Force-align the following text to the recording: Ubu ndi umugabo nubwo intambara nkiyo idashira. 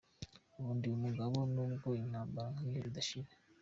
Ubu 0.57 0.71
ndi 0.77 0.87
umugabo 0.91 1.35
nubwo 1.53 1.87
intambara 2.03 2.47
nkiyo 2.57 2.81
idashira. 2.89 3.31